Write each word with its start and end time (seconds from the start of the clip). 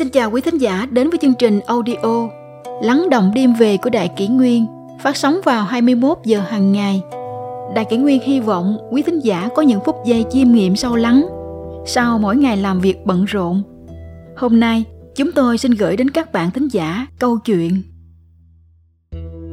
Xin 0.00 0.08
chào 0.10 0.30
quý 0.30 0.40
thính 0.40 0.58
giả 0.58 0.86
đến 0.90 1.10
với 1.10 1.18
chương 1.22 1.34
trình 1.34 1.60
audio 1.60 2.28
Lắng 2.82 3.10
động 3.10 3.32
đêm 3.34 3.54
về 3.54 3.76
của 3.76 3.90
Đại 3.90 4.08
Kỷ 4.16 4.28
Nguyên 4.28 4.66
phát 5.02 5.16
sóng 5.16 5.40
vào 5.44 5.64
21 5.64 6.18
giờ 6.24 6.40
hàng 6.40 6.72
ngày. 6.72 7.02
Đại 7.74 7.84
Kỷ 7.84 7.96
Nguyên 7.96 8.22
hy 8.22 8.40
vọng 8.40 8.76
quý 8.90 9.02
thính 9.02 9.18
giả 9.20 9.48
có 9.54 9.62
những 9.62 9.80
phút 9.84 9.96
giây 10.06 10.24
chiêm 10.30 10.52
nghiệm 10.52 10.76
sâu 10.76 10.96
lắng 10.96 11.26
sau 11.86 12.18
mỗi 12.18 12.36
ngày 12.36 12.56
làm 12.56 12.80
việc 12.80 13.06
bận 13.06 13.24
rộn. 13.24 13.62
Hôm 14.36 14.60
nay, 14.60 14.84
chúng 15.16 15.32
tôi 15.32 15.58
xin 15.58 15.72
gửi 15.72 15.96
đến 15.96 16.10
các 16.10 16.32
bạn 16.32 16.50
thính 16.50 16.68
giả 16.68 17.06
câu 17.18 17.38
chuyện 17.38 17.82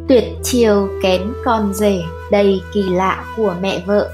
Tuyệt 0.09 0.23
chiều 0.43 0.89
kén 1.01 1.21
con 1.45 1.73
rể 1.73 2.01
đầy 2.31 2.61
kỳ 2.73 2.83
lạ 2.83 3.25
của 3.37 3.55
mẹ 3.61 3.83
vợ 3.85 4.09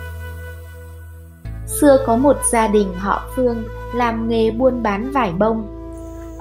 Xưa 1.67 1.97
có 2.05 2.15
một 2.15 2.37
gia 2.51 2.67
đình 2.67 2.87
họ 2.97 3.23
Phương 3.35 3.63
làm 3.95 4.29
nghề 4.29 4.51
buôn 4.51 4.83
bán 4.83 5.11
vải 5.11 5.31
bông 5.31 5.82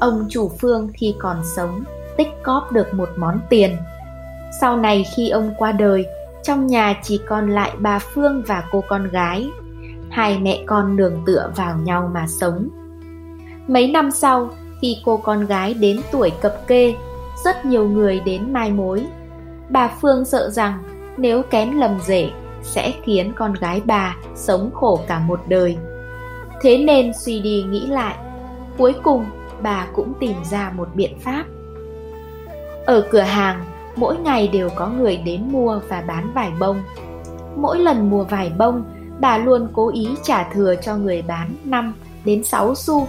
ông 0.02 0.26
chủ 0.28 0.50
Phương 0.60 0.88
khi 0.94 1.14
còn 1.18 1.36
sống 1.56 1.84
tích 2.16 2.28
cóp 2.42 2.72
được 2.72 2.94
một 2.94 3.08
món 3.16 3.40
tiền. 3.50 3.76
Sau 4.60 4.76
này 4.76 5.04
khi 5.16 5.28
ông 5.28 5.54
qua 5.58 5.72
đời, 5.72 6.06
trong 6.42 6.66
nhà 6.66 7.00
chỉ 7.02 7.20
còn 7.28 7.50
lại 7.50 7.70
bà 7.78 7.98
Phương 7.98 8.42
và 8.46 8.64
cô 8.72 8.84
con 8.88 9.08
gái. 9.08 9.50
Hai 10.10 10.38
mẹ 10.38 10.62
con 10.66 10.96
nương 10.96 11.22
tựa 11.26 11.50
vào 11.56 11.76
nhau 11.76 12.10
mà 12.14 12.26
sống. 12.28 12.68
Mấy 13.66 13.90
năm 13.90 14.10
sau, 14.10 14.50
khi 14.80 14.96
cô 15.04 15.16
con 15.16 15.46
gái 15.46 15.74
đến 15.74 16.00
tuổi 16.12 16.30
cập 16.40 16.66
kê, 16.66 16.94
rất 17.44 17.64
nhiều 17.64 17.88
người 17.88 18.20
đến 18.20 18.52
mai 18.52 18.70
mối. 18.70 19.06
Bà 19.68 19.90
Phương 20.00 20.24
sợ 20.24 20.50
rằng 20.50 20.82
nếu 21.16 21.42
kén 21.42 21.70
lầm 21.72 22.00
rể 22.00 22.30
sẽ 22.62 22.92
khiến 23.04 23.32
con 23.36 23.54
gái 23.54 23.82
bà 23.84 24.16
sống 24.34 24.70
khổ 24.74 25.00
cả 25.06 25.18
một 25.18 25.40
đời. 25.48 25.76
Thế 26.62 26.78
nên 26.78 27.12
suy 27.24 27.40
đi 27.40 27.62
nghĩ 27.62 27.86
lại, 27.86 28.16
cuối 28.78 28.94
cùng 29.02 29.24
bà 29.62 29.86
cũng 29.94 30.12
tìm 30.20 30.36
ra 30.50 30.72
một 30.76 30.88
biện 30.94 31.18
pháp. 31.18 31.44
Ở 32.86 33.06
cửa 33.10 33.20
hàng, 33.20 33.64
mỗi 33.96 34.16
ngày 34.16 34.48
đều 34.48 34.68
có 34.76 34.88
người 34.88 35.16
đến 35.16 35.52
mua 35.52 35.80
và 35.88 36.00
bán 36.06 36.32
vải 36.34 36.50
bông. 36.60 36.82
Mỗi 37.56 37.78
lần 37.78 38.10
mua 38.10 38.24
vải 38.24 38.52
bông, 38.58 38.84
bà 39.20 39.38
luôn 39.38 39.68
cố 39.72 39.90
ý 39.94 40.08
trả 40.22 40.44
thừa 40.52 40.74
cho 40.82 40.96
người 40.96 41.22
bán 41.22 41.54
5 41.64 41.94
đến 42.24 42.44
6 42.44 42.74
xu. 42.74 43.08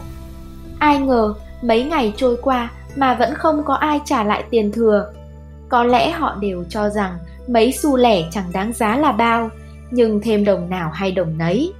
Ai 0.79 0.99
ngờ 0.99 1.33
mấy 1.61 1.83
ngày 1.83 2.13
trôi 2.17 2.37
qua 2.41 2.71
mà 2.95 3.13
vẫn 3.13 3.33
không 3.33 3.63
có 3.63 3.73
ai 3.73 3.99
trả 4.05 4.23
lại 4.23 4.43
tiền 4.49 4.71
thừa. 4.71 5.13
Có 5.69 5.83
lẽ 5.83 6.11
họ 6.11 6.35
đều 6.35 6.63
cho 6.69 6.89
rằng 6.89 7.17
mấy 7.47 7.71
xu 7.71 7.97
lẻ 7.97 8.23
chẳng 8.31 8.51
đáng 8.53 8.73
giá 8.73 8.97
là 8.97 9.11
bao, 9.11 9.49
nhưng 9.91 10.21
thêm 10.21 10.45
đồng 10.45 10.69
nào 10.69 10.91
hay 10.93 11.11
đồng 11.11 11.37
nấy. 11.37 11.73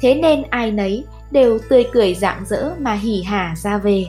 Thế 0.00 0.14
nên 0.14 0.42
ai 0.50 0.70
nấy 0.70 1.04
đều 1.30 1.58
tươi 1.68 1.86
cười 1.92 2.14
rạng 2.14 2.44
rỡ 2.46 2.70
mà 2.78 2.92
hỉ 2.92 3.22
hả 3.22 3.54
ra 3.56 3.78
về. 3.78 4.06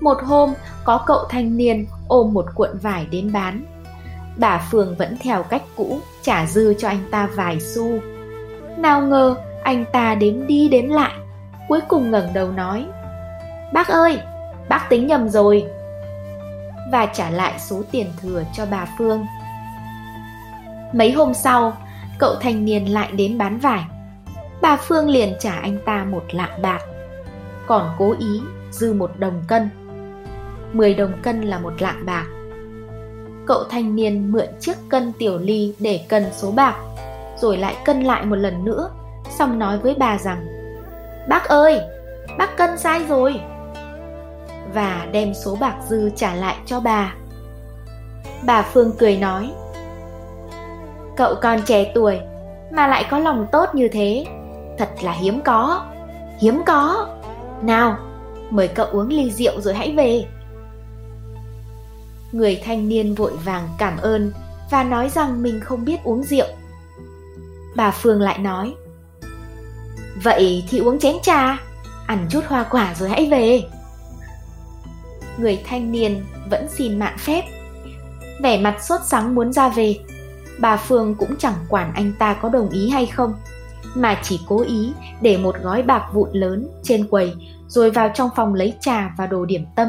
Một 0.00 0.18
hôm, 0.22 0.54
có 0.84 1.04
cậu 1.06 1.24
thanh 1.28 1.56
niên 1.56 1.86
ôm 2.08 2.34
một 2.34 2.46
cuộn 2.54 2.78
vải 2.82 3.06
đến 3.06 3.32
bán. 3.32 3.64
Bà 4.36 4.68
Phương 4.70 4.94
vẫn 4.98 5.16
theo 5.20 5.42
cách 5.42 5.62
cũ, 5.76 5.98
trả 6.22 6.46
dư 6.46 6.74
cho 6.74 6.88
anh 6.88 7.08
ta 7.10 7.28
vài 7.34 7.60
xu. 7.60 7.98
Nào 8.78 9.02
ngờ, 9.02 9.34
anh 9.62 9.84
ta 9.92 10.14
đếm 10.14 10.46
đi 10.46 10.68
đếm 10.68 10.88
lại, 10.88 11.12
cuối 11.68 11.80
cùng 11.88 12.10
ngẩng 12.10 12.32
đầu 12.34 12.52
nói 12.52 12.86
Bác 13.72 13.88
ơi, 13.88 14.18
bác 14.68 14.86
tính 14.88 15.06
nhầm 15.06 15.28
rồi 15.28 15.66
Và 16.92 17.06
trả 17.06 17.30
lại 17.30 17.52
số 17.58 17.82
tiền 17.90 18.06
thừa 18.22 18.42
cho 18.52 18.66
bà 18.70 18.86
Phương 18.98 19.26
Mấy 20.92 21.12
hôm 21.12 21.34
sau, 21.34 21.76
cậu 22.18 22.34
thanh 22.40 22.64
niên 22.64 22.92
lại 22.92 23.12
đến 23.12 23.38
bán 23.38 23.58
vải 23.58 23.84
bà 24.62 24.76
Phương 24.76 25.08
liền 25.08 25.34
trả 25.40 25.52
anh 25.52 25.78
ta 25.84 26.04
một 26.04 26.24
lạng 26.30 26.62
bạc, 26.62 26.80
còn 27.66 27.90
cố 27.98 28.14
ý 28.18 28.40
dư 28.70 28.92
một 28.92 29.10
đồng 29.18 29.42
cân. 29.48 29.70
10 30.72 30.94
đồng 30.94 31.12
cân 31.22 31.42
là 31.42 31.58
một 31.58 31.82
lạng 31.82 32.06
bạc. 32.06 32.26
Cậu 33.46 33.64
thanh 33.70 33.96
niên 33.96 34.32
mượn 34.32 34.46
chiếc 34.60 34.76
cân 34.88 35.12
tiểu 35.18 35.38
ly 35.38 35.74
để 35.78 36.00
cân 36.08 36.24
số 36.32 36.50
bạc, 36.50 36.76
rồi 37.38 37.56
lại 37.56 37.76
cân 37.84 38.02
lại 38.02 38.24
một 38.24 38.36
lần 38.36 38.64
nữa, 38.64 38.90
xong 39.38 39.58
nói 39.58 39.78
với 39.78 39.94
bà 39.98 40.18
rằng 40.18 40.46
Bác 41.28 41.44
ơi, 41.44 41.80
bác 42.38 42.56
cân 42.56 42.78
sai 42.78 43.04
rồi. 43.08 43.40
Và 44.74 45.06
đem 45.12 45.34
số 45.34 45.56
bạc 45.60 45.74
dư 45.88 46.10
trả 46.16 46.34
lại 46.34 46.56
cho 46.66 46.80
bà. 46.80 47.14
Bà 48.46 48.62
Phương 48.62 48.92
cười 48.98 49.16
nói 49.16 49.52
Cậu 51.16 51.34
còn 51.42 51.62
trẻ 51.62 51.92
tuổi 51.94 52.20
mà 52.70 52.86
lại 52.86 53.06
có 53.10 53.18
lòng 53.18 53.46
tốt 53.52 53.68
như 53.74 53.88
thế 53.88 54.24
Thật 54.78 54.88
là 55.02 55.12
hiếm 55.12 55.40
có. 55.44 55.86
Hiếm 56.40 56.62
có. 56.66 57.08
Nào, 57.62 57.98
Mời 58.50 58.68
cậu 58.68 58.86
uống 58.86 59.08
ly 59.08 59.30
rượu 59.30 59.60
rồi 59.60 59.74
hãy 59.74 59.92
về. 59.96 60.24
Người 62.32 62.62
thanh 62.64 62.88
niên 62.88 63.14
vội 63.14 63.36
vàng 63.36 63.68
cảm 63.78 63.96
ơn 63.96 64.32
Và 64.70 64.84
nói 64.84 65.08
rằng 65.08 65.42
mình 65.42 65.60
không 65.60 65.84
biết 65.84 66.04
uống 66.04 66.22
rượu. 66.22 66.46
Bà 67.76 67.90
Phương 67.90 68.20
lại 68.20 68.38
nói, 68.38 68.74
Vậy 70.22 70.64
thì 70.70 70.78
uống 70.78 70.98
chén 70.98 71.16
trà, 71.22 71.58
Ăn 72.06 72.26
chút 72.30 72.44
hoa 72.46 72.66
quả 72.70 72.94
rồi 72.94 73.08
hãy 73.08 73.28
về. 73.30 73.62
Người 75.38 75.62
thanh 75.66 75.92
niên 75.92 76.24
vẫn 76.50 76.68
xin 76.68 76.98
mạn 76.98 77.18
phép. 77.18 77.42
Vẻ 78.42 78.58
mặt 78.58 78.84
sốt 78.84 79.00
sắng 79.04 79.34
muốn 79.34 79.52
ra 79.52 79.68
về, 79.68 79.98
Bà 80.58 80.76
Phương 80.76 81.14
cũng 81.14 81.36
chẳng 81.38 81.66
quản 81.68 81.92
anh 81.94 82.12
ta 82.18 82.34
có 82.34 82.48
đồng 82.48 82.70
ý 82.70 82.90
hay 82.90 83.06
không 83.06 83.34
mà 83.94 84.18
chỉ 84.22 84.40
cố 84.48 84.60
ý 84.60 84.92
để 85.20 85.36
một 85.36 85.54
gói 85.62 85.82
bạc 85.82 86.08
vụn 86.12 86.28
lớn 86.32 86.68
trên 86.82 87.06
quầy 87.06 87.32
rồi 87.68 87.90
vào 87.90 88.10
trong 88.14 88.30
phòng 88.36 88.54
lấy 88.54 88.74
trà 88.80 89.14
và 89.18 89.26
đồ 89.26 89.44
điểm 89.44 89.64
tâm. 89.76 89.88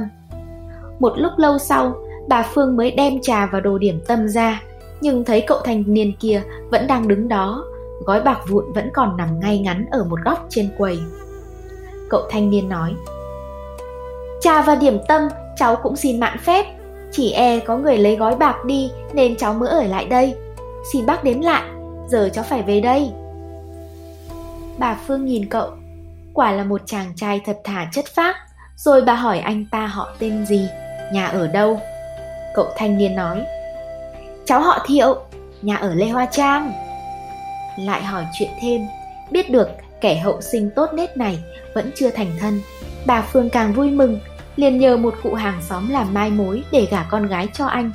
Một 0.99 1.13
lúc 1.15 1.31
lâu 1.37 1.57
sau, 1.57 1.95
bà 2.27 2.43
Phương 2.53 2.77
mới 2.77 2.91
đem 2.91 3.21
trà 3.21 3.45
và 3.45 3.59
đồ 3.59 3.77
điểm 3.77 3.99
tâm 4.07 4.27
ra, 4.27 4.61
nhưng 5.01 5.25
thấy 5.25 5.41
cậu 5.47 5.59
thanh 5.63 5.83
niên 5.87 6.13
kia 6.19 6.43
vẫn 6.71 6.87
đang 6.87 7.07
đứng 7.07 7.27
đó, 7.27 7.63
gói 8.05 8.21
bạc 8.21 8.39
vụn 8.49 8.73
vẫn 8.73 8.89
còn 8.93 9.17
nằm 9.17 9.39
ngay 9.39 9.59
ngắn 9.59 9.85
ở 9.91 10.03
một 10.03 10.19
góc 10.25 10.45
trên 10.49 10.69
quầy. 10.77 10.99
Cậu 12.09 12.21
thanh 12.29 12.49
niên 12.49 12.69
nói, 12.69 12.93
Trà 14.41 14.61
và 14.61 14.75
điểm 14.75 14.97
tâm 15.07 15.21
cháu 15.55 15.75
cũng 15.75 15.95
xin 15.95 16.19
mạn 16.19 16.37
phép, 16.37 16.65
chỉ 17.11 17.31
e 17.31 17.59
có 17.59 17.77
người 17.77 17.97
lấy 17.97 18.15
gói 18.15 18.35
bạc 18.35 18.65
đi 18.65 18.91
nên 19.13 19.35
cháu 19.35 19.53
mới 19.53 19.69
ở 19.69 19.83
lại 19.83 20.05
đây. 20.05 20.35
Xin 20.93 21.05
bác 21.05 21.23
đếm 21.23 21.41
lại, 21.41 21.63
giờ 22.07 22.29
cháu 22.33 22.43
phải 22.49 22.61
về 22.61 22.81
đây. 22.81 23.11
Bà 24.77 24.97
Phương 25.07 25.25
nhìn 25.25 25.49
cậu, 25.49 25.71
quả 26.33 26.51
là 26.51 26.63
một 26.63 26.81
chàng 26.85 27.13
trai 27.15 27.41
thật 27.45 27.57
thà 27.63 27.89
chất 27.91 28.05
phác, 28.15 28.35
rồi 28.75 29.01
bà 29.01 29.13
hỏi 29.13 29.39
anh 29.39 29.65
ta 29.71 29.87
họ 29.87 30.15
tên 30.19 30.45
gì, 30.45 30.67
nhà 31.13 31.27
ở 31.27 31.47
đâu. 31.47 31.79
Cậu 32.55 32.67
thanh 32.77 32.97
niên 32.97 33.15
nói, 33.15 33.45
cháu 34.45 34.61
họ 34.61 34.85
Thiệu, 34.87 35.15
nhà 35.61 35.75
ở 35.75 35.93
Lê 35.93 36.09
Hoa 36.09 36.25
Trang. 36.25 36.73
Lại 37.79 38.03
hỏi 38.03 38.25
chuyện 38.39 38.49
thêm, 38.61 38.81
biết 39.31 39.49
được 39.49 39.69
kẻ 40.01 40.19
hậu 40.19 40.41
sinh 40.41 40.69
tốt 40.75 40.89
nết 40.93 41.17
này 41.17 41.39
vẫn 41.73 41.91
chưa 41.95 42.09
thành 42.09 42.31
thân. 42.39 42.61
Bà 43.05 43.21
Phương 43.21 43.49
càng 43.49 43.73
vui 43.73 43.91
mừng, 43.91 44.19
liền 44.55 44.77
nhờ 44.77 44.97
một 44.97 45.15
cụ 45.23 45.33
hàng 45.33 45.61
xóm 45.61 45.89
làm 45.89 46.13
mai 46.13 46.29
mối 46.29 46.63
để 46.71 46.87
gả 46.91 47.03
con 47.09 47.27
gái 47.27 47.47
cho 47.53 47.65
anh. 47.65 47.91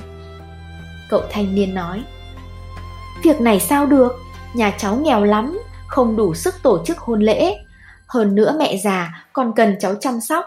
Cậu 1.09 1.21
thanh 1.29 1.55
niên 1.55 1.73
nói, 1.73 2.03
Việc 3.23 3.41
này 3.41 3.59
sao 3.59 3.85
được, 3.85 4.19
nhà 4.53 4.71
cháu 4.77 4.95
nghèo 4.95 5.23
lắm, 5.23 5.60
không 5.91 6.15
đủ 6.15 6.33
sức 6.33 6.53
tổ 6.63 6.83
chức 6.85 6.97
hôn 6.97 7.21
lễ. 7.21 7.57
Hơn 8.07 8.35
nữa 8.35 8.55
mẹ 8.59 8.77
già 8.77 9.25
còn 9.33 9.53
cần 9.55 9.75
cháu 9.79 9.95
chăm 9.95 10.19
sóc. 10.19 10.45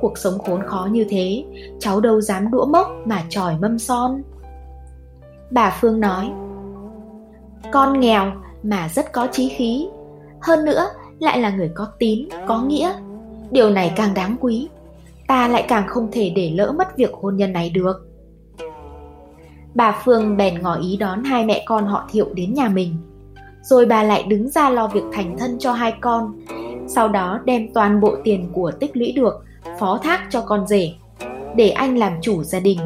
Cuộc 0.00 0.18
sống 0.18 0.38
khốn 0.38 0.62
khó 0.66 0.88
như 0.90 1.06
thế, 1.08 1.44
cháu 1.78 2.00
đâu 2.00 2.20
dám 2.20 2.50
đũa 2.50 2.66
mốc 2.66 2.88
mà 3.04 3.22
tròi 3.28 3.56
mâm 3.58 3.78
son. 3.78 4.22
Bà 5.50 5.76
Phương 5.80 6.00
nói, 6.00 6.30
con 7.72 8.00
nghèo 8.00 8.32
mà 8.62 8.88
rất 8.88 9.12
có 9.12 9.28
trí 9.32 9.48
khí. 9.48 9.88
Hơn 10.40 10.64
nữa 10.64 10.86
lại 11.18 11.38
là 11.38 11.50
người 11.50 11.70
có 11.74 11.86
tín, 11.98 12.28
có 12.46 12.62
nghĩa. 12.62 12.92
Điều 13.50 13.70
này 13.70 13.92
càng 13.96 14.14
đáng 14.14 14.36
quý. 14.40 14.68
Ta 15.28 15.48
lại 15.48 15.64
càng 15.68 15.88
không 15.88 16.08
thể 16.12 16.32
để 16.36 16.50
lỡ 16.50 16.72
mất 16.78 16.96
việc 16.96 17.14
hôn 17.14 17.36
nhân 17.36 17.52
này 17.52 17.70
được. 17.70 18.08
Bà 19.74 20.00
Phương 20.04 20.36
bèn 20.36 20.62
ngỏ 20.62 20.74
ý 20.74 20.96
đón 20.96 21.24
hai 21.24 21.44
mẹ 21.44 21.62
con 21.66 21.86
họ 21.86 22.08
thiệu 22.12 22.26
đến 22.34 22.54
nhà 22.54 22.68
mình 22.68 22.96
rồi 23.66 23.86
bà 23.86 24.02
lại 24.02 24.22
đứng 24.22 24.48
ra 24.48 24.70
lo 24.70 24.88
việc 24.88 25.04
thành 25.12 25.36
thân 25.38 25.58
cho 25.58 25.72
hai 25.72 25.94
con. 26.00 26.32
Sau 26.88 27.08
đó 27.08 27.40
đem 27.44 27.72
toàn 27.74 28.00
bộ 28.00 28.16
tiền 28.24 28.48
của 28.52 28.72
tích 28.80 28.96
lũy 28.96 29.12
được 29.12 29.44
phó 29.80 29.98
thác 30.02 30.20
cho 30.30 30.40
con 30.40 30.66
rể, 30.66 30.92
để 31.56 31.70
anh 31.70 31.98
làm 31.98 32.12
chủ 32.22 32.42
gia 32.42 32.60
đình. 32.60 32.78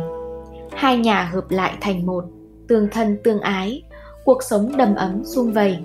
Hai 0.73 0.97
nhà 0.97 1.31
hợp 1.33 1.51
lại 1.51 1.73
thành 1.81 2.07
một, 2.07 2.25
tương 2.69 2.89
thân 2.89 3.19
tương 3.25 3.41
ái, 3.41 3.83
cuộc 4.25 4.43
sống 4.43 4.77
đầm 4.77 4.95
ấm 4.95 5.23
sung 5.25 5.53
vầy. 5.53 5.79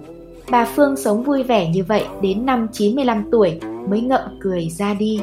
Bà 0.52 0.66
Phương 0.66 0.96
sống 0.96 1.24
vui 1.24 1.44
vẻ 1.44 1.70
như 1.70 1.84
vậy 1.84 2.06
đến 2.22 2.46
năm 2.46 2.68
95 2.72 3.30
tuổi 3.32 3.60
mới 3.90 4.02
ngậm 4.02 4.22
cười 4.42 4.70
ra 4.70 4.94
đi. 4.94 5.22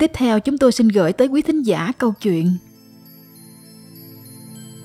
Tiếp 0.00 0.10
theo 0.14 0.40
chúng 0.40 0.58
tôi 0.58 0.72
xin 0.72 0.88
gửi 0.88 1.12
tới 1.12 1.28
quý 1.28 1.42
thính 1.42 1.62
giả 1.62 1.92
câu 1.98 2.14
chuyện. 2.20 2.56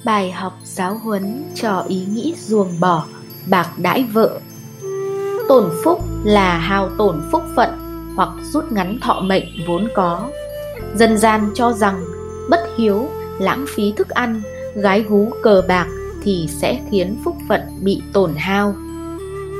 Bài 0.05 0.31
học 0.31 0.53
giáo 0.63 0.97
huấn 1.03 1.43
cho 1.55 1.85
ý 1.87 2.05
nghĩ 2.05 2.33
ruồng 2.37 2.79
bỏ, 2.79 3.05
bạc 3.49 3.69
đãi 3.77 4.03
vợ. 4.03 4.39
Tổn 5.49 5.69
phúc 5.83 5.99
là 6.23 6.57
hao 6.57 6.89
tổn 6.97 7.21
phúc 7.31 7.43
phận 7.55 7.69
hoặc 8.15 8.29
rút 8.43 8.71
ngắn 8.71 8.99
thọ 9.01 9.21
mệnh 9.21 9.43
vốn 9.67 9.87
có. 9.95 10.29
Dân 10.95 11.17
gian 11.17 11.51
cho 11.53 11.73
rằng 11.73 12.05
bất 12.49 12.59
hiếu, 12.77 13.09
lãng 13.39 13.65
phí 13.75 13.91
thức 13.91 14.09
ăn, 14.09 14.41
gái 14.75 15.01
gú 15.01 15.31
cờ 15.43 15.63
bạc 15.67 15.87
thì 16.23 16.47
sẽ 16.49 16.81
khiến 16.91 17.17
phúc 17.23 17.37
phận 17.49 17.61
bị 17.81 18.01
tổn 18.13 18.31
hao. 18.37 18.75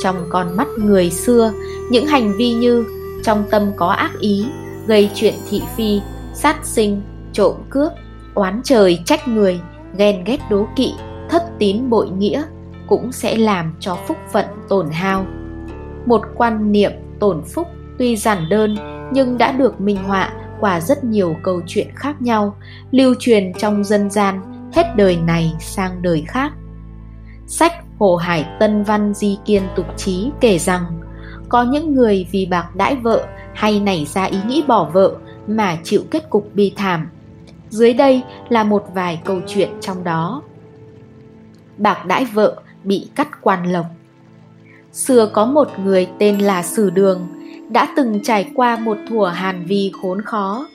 Trong 0.02 0.26
con 0.30 0.58
mắt 0.58 0.68
người 0.78 1.12
xưa, 1.12 1.54
những 1.90 2.08
hành 2.08 2.34
vi 2.38 2.54
như 2.54 2.86
trong 3.24 3.44
tâm 3.52 3.72
có 3.78 3.88
ác 3.88 4.12
ý 4.20 4.46
gây 4.88 5.10
chuyện 5.14 5.34
thị 5.50 5.62
phi, 5.76 6.02
sát 6.34 6.66
sinh, 6.66 7.02
trộm 7.34 7.56
cướp, 7.70 7.92
oán 8.34 8.62
trời, 8.64 9.00
trách 9.06 9.28
người, 9.28 9.60
ghen 9.98 10.24
ghét 10.24 10.40
đố 10.50 10.68
kỵ, 10.76 10.94
thất 11.30 11.44
tín 11.60 11.90
bội 11.90 12.10
nghĩa 12.10 12.44
cũng 12.88 13.12
sẽ 13.12 13.38
làm 13.38 13.74
cho 13.80 13.96
phúc 14.08 14.18
phận 14.32 14.46
tổn 14.70 14.90
hao. 14.92 15.26
Một 16.06 16.22
quan 16.36 16.72
niệm 16.72 16.92
tổn 17.20 17.44
phúc 17.44 17.68
tuy 18.00 18.16
giản 18.16 18.50
đơn 18.50 18.76
nhưng 19.12 19.38
đã 19.38 19.52
được 19.52 19.82
minh 19.82 20.04
họa 20.04 20.34
qua 20.60 20.80
rất 20.80 21.04
nhiều 21.04 21.36
câu 21.44 21.62
chuyện 21.68 21.88
khác 21.96 22.22
nhau, 22.22 22.56
lưu 22.92 23.16
truyền 23.20 23.54
trong 23.54 23.84
dân 23.84 24.10
gian 24.10 24.42
hết 24.74 24.96
đời 24.96 25.18
này 25.18 25.54
sang 25.60 26.02
đời 26.02 26.24
khác. 26.28 26.52
Sách 27.48 27.74
hồ 28.00 28.16
hải 28.16 28.46
tân 28.60 28.84
văn 28.84 29.14
di 29.14 29.38
kiên 29.46 29.64
tục 29.76 29.86
Chí 29.98 30.32
kể 30.42 30.60
rằng, 30.60 30.84
có 31.50 31.64
những 31.64 31.94
người 31.94 32.28
vì 32.32 32.46
bạc 32.46 32.76
đãi 32.76 32.96
vợ 32.96 33.26
hay 33.56 33.80
nảy 33.80 34.06
ra 34.06 34.24
ý 34.24 34.38
nghĩ 34.48 34.64
bỏ 34.68 34.90
vợ 34.94 35.16
mà 35.48 35.78
chịu 35.84 36.02
kết 36.12 36.30
cục 36.30 36.50
bi 36.54 36.74
thảm. 36.76 37.08
Dưới 37.70 37.94
đây 37.94 38.22
là 38.50 38.64
một 38.64 38.86
vài 38.94 39.22
câu 39.26 39.42
chuyện 39.48 39.70
trong 39.82 40.04
đó. 40.04 40.42
Bạc 41.78 42.06
đãi 42.06 42.26
vợ 42.26 42.56
bị 42.84 43.08
cắt 43.16 43.42
quan 43.42 43.72
lộc. 43.72 43.86
Xưa 44.92 45.30
có 45.34 45.46
một 45.46 45.68
người 45.84 46.08
tên 46.20 46.38
là 46.38 46.64
sử 46.64 46.90
đường, 46.90 47.28
đã 47.70 47.94
từng 47.96 48.20
trải 48.24 48.52
qua 48.56 48.78
một 48.78 48.98
thuở 49.10 49.28
hàn 49.28 49.66
vi 49.66 49.92
khốn 50.02 50.22
khó. 50.22 50.68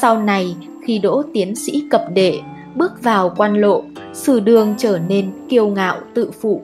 Sau 0.00 0.22
này, 0.22 0.56
khi 0.86 0.98
đỗ 0.98 1.22
tiến 1.34 1.54
sĩ 1.54 1.84
cập 1.90 2.04
đệ 2.14 2.40
bước 2.74 3.02
vào 3.02 3.34
quan 3.36 3.54
lộ, 3.54 3.82
sử 4.12 4.40
đường 4.40 4.74
trở 4.78 4.98
nên 5.08 5.30
kiêu 5.48 5.68
ngạo 5.68 5.96
tự 6.14 6.30
phụ. 6.40 6.62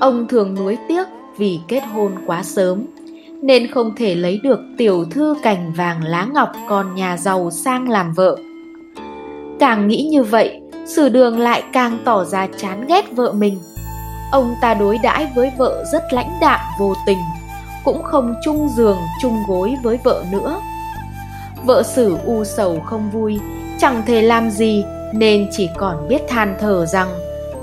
Ông 0.00 0.28
thường 0.28 0.54
nuối 0.54 0.78
tiếc 0.88 1.04
vì 1.36 1.60
kết 1.68 1.80
hôn 1.80 2.12
quá 2.26 2.42
sớm 2.42 2.84
nên 3.42 3.70
không 3.70 3.94
thể 3.96 4.14
lấy 4.14 4.40
được 4.42 4.60
tiểu 4.76 5.04
thư 5.10 5.34
cành 5.42 5.72
vàng 5.72 6.04
lá 6.04 6.26
ngọc 6.34 6.52
con 6.68 6.94
nhà 6.94 7.16
giàu 7.16 7.50
sang 7.50 7.88
làm 7.88 8.12
vợ. 8.12 8.36
Càng 9.60 9.88
nghĩ 9.88 10.08
như 10.10 10.22
vậy, 10.22 10.60
sử 10.86 11.08
đường 11.08 11.38
lại 11.38 11.62
càng 11.72 11.98
tỏ 12.04 12.24
ra 12.24 12.48
chán 12.56 12.86
ghét 12.88 13.12
vợ 13.12 13.32
mình. 13.32 13.58
Ông 14.32 14.54
ta 14.62 14.74
đối 14.74 14.98
đãi 14.98 15.30
với 15.34 15.52
vợ 15.58 15.84
rất 15.92 16.02
lãnh 16.12 16.30
đạm, 16.40 16.60
vô 16.78 16.94
tình, 17.06 17.18
cũng 17.84 18.02
không 18.02 18.34
chung 18.44 18.68
giường, 18.76 18.98
chung 19.22 19.36
gối 19.48 19.74
với 19.82 19.98
vợ 20.04 20.24
nữa. 20.32 20.60
Vợ 21.64 21.82
sử 21.82 22.16
u 22.24 22.44
sầu 22.44 22.80
không 22.80 23.10
vui, 23.10 23.38
chẳng 23.78 24.02
thể 24.06 24.22
làm 24.22 24.50
gì, 24.50 24.84
nên 25.12 25.48
chỉ 25.52 25.68
còn 25.76 26.08
biết 26.08 26.22
than 26.28 26.56
thở 26.60 26.86
rằng, 26.86 27.08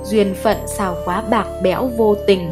duyên 0.03 0.35
phận 0.44 0.57
sao 0.68 0.95
quá 1.06 1.23
bạc 1.30 1.47
bẽo 1.63 1.89
vô 1.97 2.15
tình. 2.27 2.51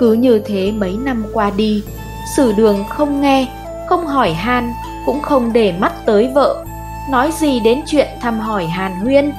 Cứ 0.00 0.12
như 0.12 0.38
thế 0.38 0.72
mấy 0.72 0.96
năm 1.04 1.24
qua 1.32 1.50
đi 1.56 1.82
sử 2.24 2.52
đường 2.52 2.84
không 2.88 3.20
nghe, 3.20 3.48
không 3.88 4.06
hỏi 4.06 4.32
han, 4.32 4.72
cũng 5.06 5.20
không 5.20 5.52
để 5.52 5.72
mắt 5.78 5.92
tới 6.06 6.30
vợ. 6.34 6.64
Nói 7.10 7.32
gì 7.32 7.60
đến 7.60 7.82
chuyện 7.86 8.08
thăm 8.20 8.40
hỏi 8.40 8.66
hàn 8.66 8.92
huyên? 8.92 9.32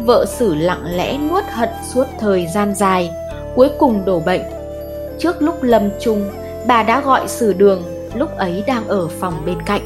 Vợ 0.00 0.24
sử 0.28 0.54
lặng 0.54 0.82
lẽ 0.84 1.18
nuốt 1.18 1.44
hận 1.50 1.68
suốt 1.82 2.04
thời 2.18 2.46
gian 2.46 2.74
dài, 2.74 3.10
cuối 3.54 3.70
cùng 3.78 4.04
đổ 4.04 4.20
bệnh. 4.20 4.42
Trước 5.18 5.42
lúc 5.42 5.62
lâm 5.62 5.82
chung, 6.00 6.30
bà 6.66 6.82
đã 6.82 7.00
gọi 7.00 7.28
sử 7.28 7.52
đường, 7.52 7.82
lúc 8.14 8.36
ấy 8.36 8.64
đang 8.66 8.88
ở 8.88 9.08
phòng 9.08 9.34
bên 9.46 9.62
cạnh. 9.62 9.82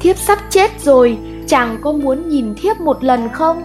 Thiếp 0.00 0.18
sắp 0.18 0.38
chết 0.50 0.70
rồi, 0.80 1.18
chàng 1.46 1.78
có 1.82 1.92
muốn 1.92 2.28
nhìn 2.28 2.54
thiếp 2.54 2.80
một 2.80 3.04
lần 3.04 3.28
không? 3.32 3.62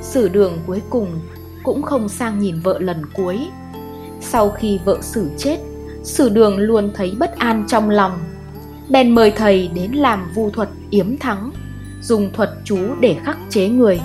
Sử 0.00 0.28
đường 0.28 0.58
cuối 0.66 0.82
cùng 0.90 1.20
cũng 1.62 1.82
không 1.82 2.08
sang 2.08 2.38
nhìn 2.38 2.60
vợ 2.60 2.78
lần 2.78 3.06
cuối. 3.14 3.38
Sau 4.20 4.50
khi 4.50 4.80
vợ 4.84 4.98
sử 5.00 5.30
chết 5.38 5.58
sử 6.04 6.28
đường 6.28 6.58
luôn 6.58 6.90
thấy 6.94 7.14
bất 7.18 7.38
an 7.38 7.64
trong 7.68 7.90
lòng. 7.90 8.12
Bèn 8.88 9.14
mời 9.14 9.30
thầy 9.30 9.68
đến 9.74 9.92
làm 9.92 10.32
vu 10.34 10.50
thuật 10.50 10.68
yếm 10.90 11.16
thắng, 11.16 11.50
dùng 12.02 12.32
thuật 12.32 12.50
chú 12.64 12.78
để 13.00 13.16
khắc 13.24 13.38
chế 13.50 13.68
người. 13.68 14.00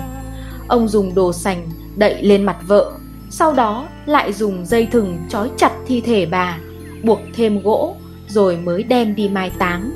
Ông 0.68 0.88
dùng 0.88 1.14
đồ 1.14 1.32
sành 1.32 1.68
đậy 1.96 2.22
lên 2.22 2.44
mặt 2.44 2.56
vợ, 2.66 2.92
sau 3.30 3.52
đó 3.52 3.88
lại 4.06 4.32
dùng 4.32 4.66
dây 4.66 4.86
thừng 4.86 5.18
trói 5.28 5.50
chặt 5.56 5.72
thi 5.86 6.00
thể 6.00 6.26
bà, 6.26 6.58
buộc 7.02 7.20
thêm 7.34 7.62
gỗ 7.62 7.96
rồi 8.28 8.56
mới 8.56 8.82
đem 8.82 9.14
đi 9.14 9.28
mai 9.28 9.50
táng. 9.58 9.90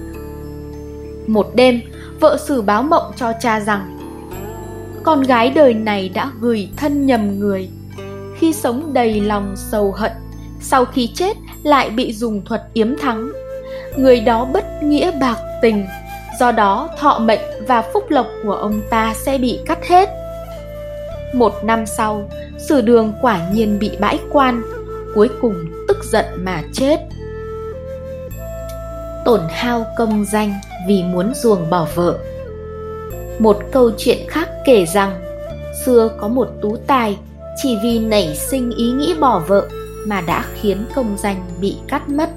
Một 1.26 1.50
đêm, 1.54 1.80
vợ 2.20 2.38
sử 2.46 2.62
báo 2.62 2.82
mộng 2.82 3.12
cho 3.16 3.32
cha 3.40 3.60
rằng, 3.60 3.98
con 5.02 5.22
gái 5.22 5.50
đời 5.50 5.74
này 5.74 6.08
đã 6.08 6.30
gửi 6.40 6.68
thân 6.76 7.06
nhầm 7.06 7.38
người. 7.38 7.68
Khi 8.36 8.52
sống 8.52 8.92
đầy 8.92 9.20
lòng 9.20 9.54
sầu 9.56 9.92
hận, 9.92 10.12
sau 10.60 10.84
khi 10.84 11.06
chết 11.14 11.36
lại 11.64 11.90
bị 11.90 12.12
dùng 12.12 12.44
thuật 12.44 12.62
yếm 12.72 12.96
thắng. 12.96 13.30
Người 13.96 14.20
đó 14.20 14.44
bất 14.44 14.82
nghĩa 14.82 15.10
bạc 15.20 15.36
tình, 15.62 15.86
do 16.40 16.52
đó 16.52 16.88
thọ 16.98 17.18
mệnh 17.18 17.40
và 17.66 17.82
phúc 17.82 18.04
lộc 18.08 18.26
của 18.44 18.52
ông 18.52 18.80
ta 18.90 19.14
sẽ 19.16 19.38
bị 19.38 19.60
cắt 19.66 19.78
hết. 19.84 20.08
Một 21.34 21.52
năm 21.64 21.86
sau, 21.86 22.30
sử 22.58 22.80
đường 22.80 23.12
quả 23.20 23.40
nhiên 23.52 23.78
bị 23.78 23.90
bãi 24.00 24.18
quan, 24.32 24.62
cuối 25.14 25.28
cùng 25.40 25.54
tức 25.88 26.04
giận 26.04 26.24
mà 26.36 26.62
chết. 26.72 27.00
Tổn 29.24 29.40
hao 29.50 29.86
công 29.96 30.24
danh 30.24 30.54
vì 30.88 31.02
muốn 31.02 31.32
ruồng 31.34 31.70
bỏ 31.70 31.86
vợ. 31.94 32.18
Một 33.38 33.58
câu 33.72 33.90
chuyện 33.98 34.18
khác 34.28 34.48
kể 34.64 34.86
rằng, 34.86 35.20
xưa 35.84 36.10
có 36.20 36.28
một 36.28 36.48
tú 36.62 36.76
tài, 36.86 37.18
chỉ 37.56 37.78
vì 37.82 37.98
nảy 37.98 38.36
sinh 38.36 38.70
ý 38.76 38.92
nghĩ 38.92 39.14
bỏ 39.20 39.42
vợ 39.48 39.68
mà 40.06 40.20
đã 40.20 40.44
khiến 40.60 40.86
công 40.94 41.16
danh 41.18 41.42
bị 41.60 41.76
cắt 41.88 42.08
mất 42.08 42.30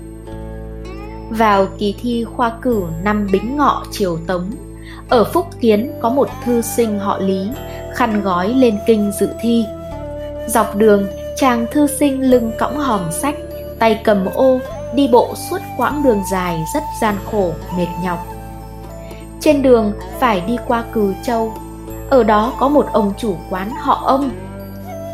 vào 1.30 1.68
kỳ 1.77 1.96
thi 2.01 2.25
khoa 2.36 2.51
cử 2.62 2.84
năm 3.03 3.27
Bính 3.32 3.58
Ngọ 3.58 3.84
Triều 3.91 4.18
Tống, 4.27 4.51
ở 5.10 5.24
Phúc 5.24 5.48
Kiến 5.60 5.91
có 6.01 6.10
một 6.10 6.30
thư 6.46 6.62
sinh 6.62 7.00
họ 7.00 7.18
Lý, 7.18 7.50
khăn 7.94 8.22
gói 8.22 8.48
lên 8.48 8.77
kinh 8.88 9.12
dự 9.20 9.30
thi. 9.41 9.65
Dọc 10.48 10.75
đường, 10.75 11.08
chàng 11.36 11.65
thư 11.72 11.88
sinh 11.88 12.22
lưng 12.22 12.51
cõng 12.60 12.77
hòm 12.77 13.01
sách, 13.12 13.36
tay 13.80 14.01
cầm 14.03 14.25
ô, 14.25 14.60
đi 14.96 15.08
bộ 15.12 15.34
suốt 15.50 15.62
quãng 15.77 16.03
đường 16.03 16.24
dài 16.32 16.63
rất 16.74 16.84
gian 17.01 17.15
khổ, 17.32 17.53
mệt 17.77 17.88
nhọc. 18.03 18.27
Trên 19.39 19.62
đường 19.62 19.94
phải 20.20 20.41
đi 20.41 20.58
qua 20.68 20.84
Cừ 20.94 21.13
Châu, 21.24 21.53
ở 22.10 22.24
đó 22.24 22.53
có 22.60 22.68
một 22.68 22.86
ông 22.94 23.13
chủ 23.18 23.36
quán 23.50 23.72
họ 23.82 24.03
ông. 24.06 24.30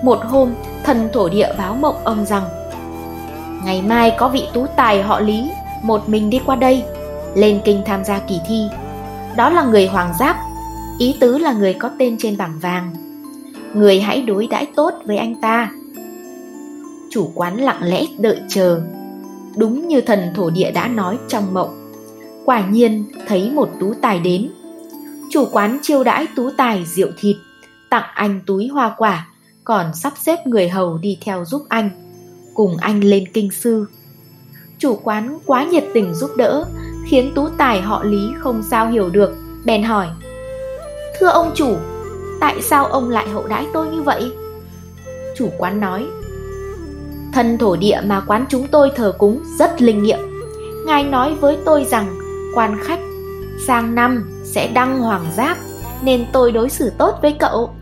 Một 0.03 0.19
hôm, 0.23 0.53
thần 0.83 1.09
thổ 1.13 1.29
địa 1.29 1.53
báo 1.57 1.75
mộng 1.75 1.95
ông 2.03 2.25
rằng 2.25 2.43
Ngày 3.65 3.81
mai 3.81 4.15
có 4.17 4.29
vị 4.29 4.43
tú 4.53 4.65
tài 4.75 5.03
họ 5.03 5.19
Lý 5.19 5.49
một 5.83 6.09
mình 6.09 6.29
đi 6.29 6.39
qua 6.45 6.55
đây. 6.55 6.83
Lên 7.35 7.61
kinh 7.65 7.81
tham 7.85 8.03
gia 8.03 8.19
kỳ 8.19 8.39
thi. 8.47 8.61
Đó 9.35 9.49
là 9.49 9.63
người 9.63 9.87
hoàng 9.87 10.13
giáp 10.19 10.37
ý 10.99 11.15
tứ 11.19 11.37
là 11.37 11.53
người 11.53 11.73
có 11.73 11.89
tên 11.99 12.15
trên 12.19 12.37
bảng 12.37 12.59
vàng. 12.59 12.91
Người 13.73 13.99
hãy 13.99 14.21
đối 14.21 14.47
đãi 14.47 14.67
tốt 14.75 14.93
với 15.05 15.17
anh 15.17 15.35
ta. 15.41 15.71
Chủ 17.11 17.31
quán 17.35 17.57
lặng 17.57 17.83
lẽ 17.83 18.05
đợi 18.19 18.41
chờ. 18.47 18.81
Đúng 19.55 19.87
như 19.87 20.01
thần 20.01 20.19
thổ 20.35 20.49
địa 20.49 20.71
đã 20.71 20.87
nói 20.87 21.17
trong 21.27 21.53
mộng 21.53 21.83
quả 22.45 22.67
nhiên 22.67 23.05
thấy 23.27 23.51
một 23.51 23.69
tú 23.79 23.93
tài 24.01 24.19
đến. 24.19 24.49
Chủ 25.29 25.45
quán 25.51 25.77
chiêu 25.81 26.03
đãi 26.03 26.27
tú 26.35 26.49
tài 26.57 26.85
rượu 26.85 27.09
thịt 27.17 27.35
tặng 27.89 28.09
anh 28.13 28.39
túi 28.45 28.67
hoa 28.67 28.93
quả 28.97 29.27
còn 29.63 29.93
sắp 29.93 30.13
xếp 30.17 30.47
người 30.47 30.69
hầu 30.69 30.97
đi 30.97 31.17
theo 31.21 31.45
giúp 31.45 31.65
anh, 31.69 31.89
cùng 32.53 32.77
anh 32.77 33.03
lên 33.03 33.23
kinh 33.33 33.51
sư. 33.51 33.85
Chủ 34.77 34.99
quán 35.03 35.39
quá 35.45 35.63
nhiệt 35.63 35.83
tình 35.93 36.13
giúp 36.13 36.31
đỡ, 36.37 36.65
khiến 37.09 37.31
tú 37.35 37.47
tài 37.57 37.81
họ 37.81 38.03
lý 38.03 38.29
không 38.39 38.63
sao 38.63 38.87
hiểu 38.87 39.09
được, 39.09 39.35
bèn 39.65 39.83
hỏi, 39.83 40.07
thưa 41.19 41.27
ông 41.27 41.51
chủ, 41.55 41.75
tại 42.39 42.61
sao 42.61 42.85
ông 42.85 43.09
lại 43.09 43.29
hậu 43.29 43.47
đãi 43.47 43.67
tôi 43.73 43.87
như 43.87 44.01
vậy? 44.01 44.31
Chủ 45.37 45.49
quán 45.57 45.79
nói, 45.79 46.07
thân 47.33 47.57
thổ 47.57 47.75
địa 47.75 48.01
mà 48.05 48.21
quán 48.27 48.45
chúng 48.49 48.67
tôi 48.67 48.91
thờ 48.95 49.13
cúng 49.17 49.43
rất 49.59 49.81
linh 49.81 50.03
nghiệm. 50.03 50.19
Ngài 50.85 51.03
nói 51.03 51.35
với 51.35 51.57
tôi 51.65 51.85
rằng, 51.89 52.19
quan 52.55 52.77
khách 52.83 52.99
sang 53.67 53.95
năm 53.95 54.41
sẽ 54.43 54.67
đăng 54.67 54.99
hoàng 54.99 55.25
giáp, 55.37 55.57
nên 56.01 56.25
tôi 56.33 56.51
đối 56.51 56.69
xử 56.69 56.91
tốt 56.97 57.15
với 57.21 57.35
cậu 57.39 57.75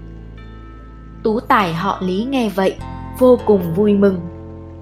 tú 1.23 1.39
tài 1.39 1.73
họ 1.73 1.97
lý 2.01 2.27
nghe 2.29 2.49
vậy, 2.49 2.75
vô 3.19 3.39
cùng 3.45 3.73
vui 3.73 3.93
mừng. 3.93 4.19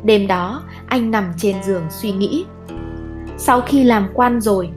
Đêm 0.03 0.27
đó, 0.27 0.63
anh 0.88 1.12
nằm 1.12 1.31
trên 1.38 1.63
giường 1.63 1.84
suy 1.89 2.12
nghĩ. 2.12 2.46
Sau 3.38 3.62
khi 3.62 3.84
làm 3.84 4.08
quan 4.13 4.41
rồi, 4.41 4.69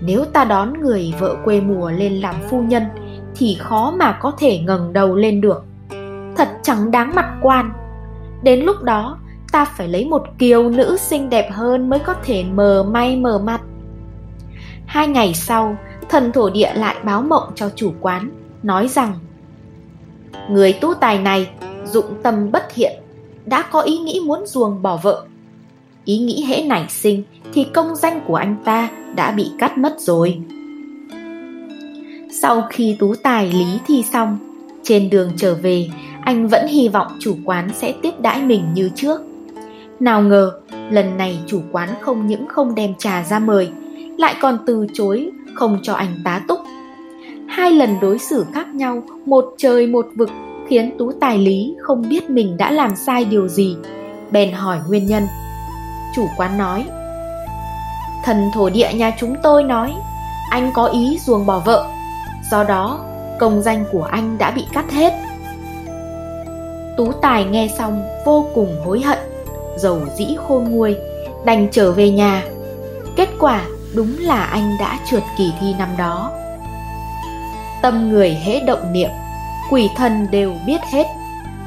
nếu 0.00 0.24
ta 0.24 0.44
đón 0.44 0.80
người 0.80 1.14
vợ 1.18 1.36
quê 1.44 1.60
mùa 1.60 1.90
lên 1.90 2.12
làm 2.12 2.34
phu 2.50 2.62
nhân, 2.62 2.82
thì 3.36 3.56
khó 3.60 3.94
mà 3.98 4.12
có 4.12 4.32
thể 4.38 4.58
ngẩng 4.58 4.92
đầu 4.92 5.16
lên 5.16 5.40
được. 5.40 5.64
Thật 6.36 6.48
chẳng 6.62 6.90
đáng 6.90 7.14
mặt 7.14 7.26
quan. 7.42 7.72
Đến 8.42 8.60
lúc 8.60 8.82
đó, 8.82 9.18
ta 9.52 9.64
phải 9.64 9.88
lấy 9.88 10.08
một 10.08 10.22
kiều 10.38 10.70
nữ 10.70 10.96
xinh 11.00 11.30
đẹp 11.30 11.48
hơn 11.52 11.90
mới 11.90 11.98
có 11.98 12.14
thể 12.24 12.44
mờ 12.54 12.84
may 12.90 13.16
mờ 13.16 13.38
mặt. 13.38 13.60
Hai 14.86 15.08
ngày 15.08 15.34
sau, 15.34 15.76
thần 16.08 16.32
thổ 16.32 16.50
địa 16.50 16.72
lại 16.74 16.96
báo 17.04 17.22
mộng 17.22 17.52
cho 17.54 17.70
chủ 17.76 17.92
quán, 18.00 18.30
nói 18.62 18.88
rằng 18.88 19.12
người 20.50 20.72
tu 20.72 20.94
tài 20.94 21.18
này 21.18 21.48
dụng 21.84 22.06
tâm 22.22 22.52
bất 22.52 22.66
thiện 22.74 22.92
đã 23.46 23.62
có 23.62 23.80
ý 23.80 23.98
nghĩ 23.98 24.20
muốn 24.24 24.46
ruồng 24.46 24.82
bỏ 24.82 24.96
vợ. 25.02 25.24
Ý 26.04 26.18
nghĩ 26.18 26.44
hễ 26.44 26.62
nảy 26.62 26.86
sinh 26.88 27.22
thì 27.54 27.66
công 27.74 27.96
danh 27.96 28.20
của 28.26 28.34
anh 28.34 28.56
ta 28.64 28.88
đã 29.14 29.30
bị 29.30 29.50
cắt 29.58 29.78
mất 29.78 30.00
rồi. 30.00 30.38
Sau 32.30 32.66
khi 32.70 32.96
tú 32.98 33.14
tài 33.14 33.52
lý 33.52 33.66
thi 33.86 34.04
xong, 34.12 34.38
trên 34.82 35.10
đường 35.10 35.32
trở 35.36 35.54
về, 35.54 35.88
anh 36.22 36.48
vẫn 36.48 36.66
hy 36.66 36.88
vọng 36.88 37.06
chủ 37.20 37.36
quán 37.44 37.68
sẽ 37.74 37.94
tiếp 38.02 38.20
đãi 38.20 38.42
mình 38.42 38.74
như 38.74 38.90
trước. 38.94 39.20
Nào 40.00 40.22
ngờ, 40.22 40.52
lần 40.90 41.16
này 41.16 41.38
chủ 41.46 41.60
quán 41.72 41.88
không 42.00 42.26
những 42.26 42.48
không 42.48 42.74
đem 42.74 42.94
trà 42.98 43.24
ra 43.24 43.38
mời, 43.38 43.68
lại 44.18 44.34
còn 44.40 44.58
từ 44.66 44.86
chối 44.92 45.30
không 45.54 45.78
cho 45.82 45.94
anh 45.94 46.20
tá 46.24 46.42
túc 46.48 46.58
hai 47.56 47.72
lần 47.72 48.00
đối 48.00 48.18
xử 48.18 48.46
khác 48.52 48.74
nhau, 48.74 49.02
một 49.26 49.54
trời 49.58 49.86
một 49.86 50.06
vực, 50.14 50.30
khiến 50.68 50.96
tú 50.98 51.12
tài 51.20 51.38
lý 51.38 51.74
không 51.80 52.08
biết 52.08 52.30
mình 52.30 52.56
đã 52.56 52.70
làm 52.70 52.96
sai 52.96 53.24
điều 53.24 53.48
gì. 53.48 53.76
Bèn 54.30 54.52
hỏi 54.52 54.78
nguyên 54.88 55.06
nhân. 55.06 55.26
Chủ 56.16 56.26
quán 56.36 56.58
nói, 56.58 56.84
thần 58.24 58.50
thổ 58.54 58.70
địa 58.70 58.92
nhà 58.94 59.12
chúng 59.18 59.34
tôi 59.42 59.64
nói, 59.64 59.94
anh 60.50 60.70
có 60.74 60.86
ý 60.86 61.18
ruồng 61.26 61.46
bỏ 61.46 61.62
vợ. 61.64 61.88
Do 62.50 62.64
đó, 62.64 63.00
công 63.38 63.62
danh 63.62 63.84
của 63.92 64.02
anh 64.02 64.38
đã 64.38 64.50
bị 64.50 64.64
cắt 64.72 64.90
hết. 64.90 65.12
Tú 66.96 67.12
tài 67.12 67.44
nghe 67.44 67.68
xong 67.78 68.02
vô 68.24 68.46
cùng 68.54 68.76
hối 68.84 69.00
hận, 69.00 69.18
dầu 69.76 70.00
dĩ 70.18 70.36
khôn 70.48 70.64
nguôi, 70.64 70.96
đành 71.44 71.68
trở 71.70 71.92
về 71.92 72.10
nhà. 72.10 72.42
Kết 73.16 73.28
quả 73.40 73.62
đúng 73.94 74.16
là 74.18 74.42
anh 74.42 74.76
đã 74.80 74.98
trượt 75.10 75.22
kỳ 75.38 75.52
thi 75.60 75.74
năm 75.78 75.88
đó 75.98 76.32
tâm 77.86 78.08
người 78.08 78.30
hễ 78.30 78.60
động 78.60 78.92
niệm, 78.92 79.10
quỷ 79.70 79.88
thần 79.96 80.26
đều 80.30 80.54
biết 80.66 80.80
hết. 80.92 81.06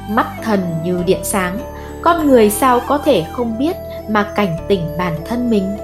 Mắt 0.08 0.26
thần 0.42 0.60
như 0.84 1.02
điện 1.06 1.20
sáng, 1.22 1.58
con 2.02 2.26
người 2.26 2.50
sao 2.50 2.80
có 2.88 2.98
thể 2.98 3.24
không 3.32 3.58
biết 3.58 3.76
mà 4.08 4.32
cảnh 4.34 4.56
tỉnh 4.68 4.80
bản 4.98 5.14
thân 5.24 5.50
mình? 5.50 5.76